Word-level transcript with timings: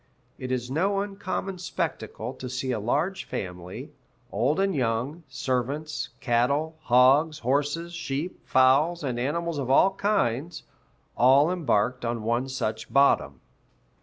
"It 0.39 0.51
is 0.51 0.71
no 0.71 1.01
uncommon 1.01 1.59
spectacle 1.59 2.33
to 2.33 2.49
see 2.49 2.71
a 2.71 2.79
large 2.79 3.23
family, 3.25 3.91
old 4.31 4.59
and 4.59 4.73
young, 4.75 5.21
servants, 5.27 6.09
cattle, 6.19 6.75
hogs, 6.81 7.37
horses, 7.37 7.93
sheep, 7.93 8.39
fowls, 8.43 9.03
and 9.03 9.19
animals 9.19 9.59
of 9.59 9.69
all 9.69 9.93
kinds," 9.93 10.63
all 11.15 11.51
embarked 11.51 12.03
on 12.03 12.23
one 12.23 12.49
such 12.49 12.91
bottom. 12.91 13.41